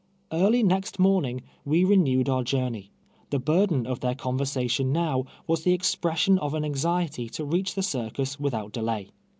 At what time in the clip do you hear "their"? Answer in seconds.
3.99-4.15